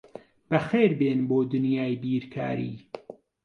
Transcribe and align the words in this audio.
بەخێربێن 0.49 1.19
بۆ 1.29 1.39
دنیای 1.51 1.93
بیرکاری. 2.03 2.73